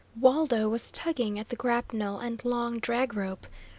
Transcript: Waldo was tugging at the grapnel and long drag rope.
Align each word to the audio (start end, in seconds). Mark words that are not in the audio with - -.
Waldo 0.19 0.67
was 0.67 0.89
tugging 0.89 1.37
at 1.37 1.49
the 1.49 1.55
grapnel 1.55 2.17
and 2.17 2.43
long 2.43 2.79
drag 2.79 3.13
rope. 3.13 3.45